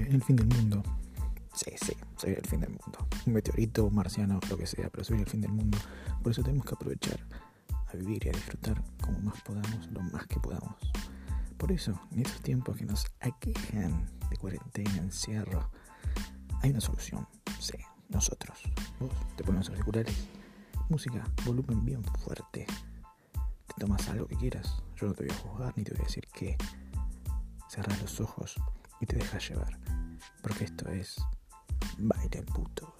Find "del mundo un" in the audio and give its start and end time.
2.60-3.32